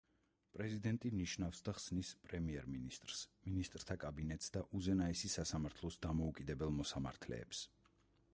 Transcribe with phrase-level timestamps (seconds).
[0.53, 7.63] პრეზიდენტი ნიშნავს და ხსნის პრემიერ-მინისტრს, მინისტრთა კაბინეტს და უზენაესი სასამართლოს დამოუკიდებელ მოსამართლეებს.